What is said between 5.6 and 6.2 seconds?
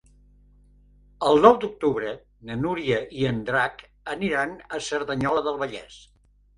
Vallès.